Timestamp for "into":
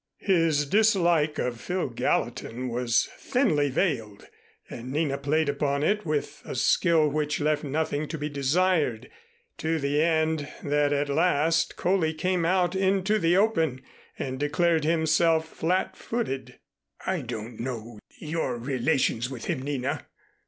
12.75-13.19